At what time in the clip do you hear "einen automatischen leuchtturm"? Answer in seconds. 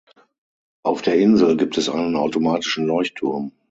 1.87-3.51